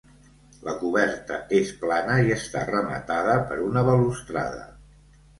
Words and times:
La 0.67 0.73
coberta 0.83 1.35
és 1.57 1.73
plana 1.83 2.15
i 2.29 2.33
està 2.35 2.63
rematada 2.69 3.35
per 3.51 3.59
una 3.67 3.85
balustrada. 3.91 4.65